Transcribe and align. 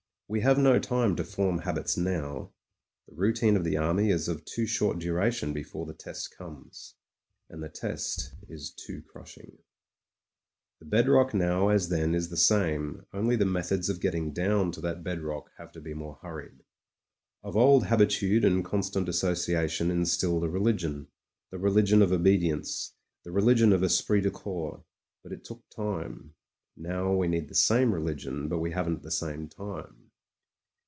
We 0.33 0.39
have 0.39 0.57
no 0.57 0.79
time 0.79 1.17
to 1.17 1.25
form 1.25 1.57
habits 1.57 1.97
now; 1.97 2.53
the 3.05 3.15
routine 3.15 3.57
of 3.57 3.65
the 3.65 3.75
army 3.75 4.11
is 4.11 4.29
of 4.29 4.45
too 4.45 4.65
short 4.65 4.97
duration 4.97 5.51
before 5.51 5.85
the 5.85 5.93
test 5.93 6.33
comes. 6.37 6.95
And 7.49 7.61
the 7.61 7.67
test 7.67 8.33
is 8.47 8.71
too 8.71 9.01
crushing.... 9.01 9.57
S8, 9.57 9.57
MEN, 9.57 9.57
WOMEN 9.57 9.59
AND 9.59 9.61
GUNS 9.61 9.61
The 10.79 10.85
bed 11.03 11.09
rock 11.09 11.33
now 11.33 11.67
as 11.67 11.89
then 11.89 12.15
is 12.15 12.29
the 12.29 12.37
same, 12.37 13.05
only 13.11 13.35
the 13.35 13.43
methods 13.45 13.89
of 13.89 13.99
getting 13.99 14.31
down 14.31 14.71
to 14.71 14.79
that 14.79 15.03
bed 15.03 15.19
rock 15.19 15.51
have 15.57 15.69
to 15.73 15.81
be 15.81 15.93
more 15.93 16.17
hurried. 16.21 16.63
Of 17.43 17.57
old 17.57 17.87
habitude 17.87 18.45
and 18.45 18.63
constant 18.63 19.09
associa 19.09 19.69
tion 19.69 19.91
instilled 19.91 20.45
a 20.45 20.49
religion— 20.49 21.07
the 21.51 21.59
religion 21.59 22.01
of 22.01 22.13
obedience, 22.13 22.93
the 23.25 23.31
religion 23.33 23.73
of 23.73 23.83
esprit 23.83 24.21
de 24.21 24.31
corps. 24.31 24.85
But 25.23 25.33
it 25.33 25.43
took 25.43 25.69
time. 25.69 26.35
Now 26.77 27.13
we 27.13 27.27
need 27.27 27.49
the 27.49 27.53
same 27.53 27.93
religion, 27.93 28.47
but 28.47 28.59
we 28.59 28.71
haven't 28.71 29.03
the 29.03 29.11
same 29.11 29.49
time. 29.49 29.97